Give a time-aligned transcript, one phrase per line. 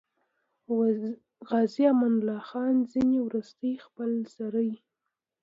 [1.49, 4.71] عازي امان الله خان ځینې وروستۍخپلسرۍ.